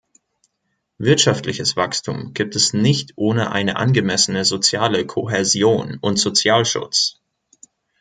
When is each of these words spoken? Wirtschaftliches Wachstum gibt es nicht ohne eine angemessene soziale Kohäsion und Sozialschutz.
Wirtschaftliches 0.97 1.75
Wachstum 1.75 2.33
gibt 2.33 2.55
es 2.55 2.73
nicht 2.73 3.13
ohne 3.17 3.51
eine 3.51 3.75
angemessene 3.75 4.45
soziale 4.45 5.05
Kohäsion 5.05 5.99
und 6.01 6.17
Sozialschutz. 6.17 7.19